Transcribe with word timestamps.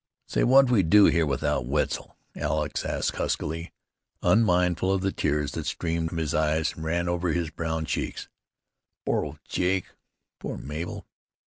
"Say, 0.25 0.43
what'd 0.43 0.71
we 0.71 0.81
do 0.81 1.05
here 1.05 1.27
without 1.27 1.67
Wetzel?" 1.67 2.17
Alex 2.35 2.81
said 2.81 3.03
huskily, 3.05 3.71
unmindful 4.23 4.91
of 4.91 5.01
the 5.01 5.11
tears 5.11 5.51
that 5.51 5.67
streamed 5.67 6.09
from 6.09 6.17
his 6.17 6.33
eyes 6.33 6.73
and 6.73 6.83
ran 6.83 7.07
over 7.07 7.29
his 7.33 7.51
brown 7.51 7.85
cheeks. 7.85 8.27
"Poor 9.05 9.23
old 9.23 9.39
Jake! 9.47 9.91
Poor 10.39 10.57
Mabel! 10.57 11.05